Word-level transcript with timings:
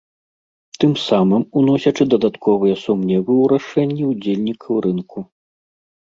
Тым 0.83 0.93
самым 1.09 1.43
уносячы 1.59 2.03
дадатковыя 2.13 2.75
сумневы 2.83 3.33
ў 3.35 3.45
рашэнні 3.53 4.03
ўдзельнікаў 4.13 4.73
рынку. 4.87 5.19